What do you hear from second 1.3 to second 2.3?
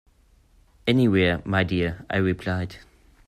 my dear," I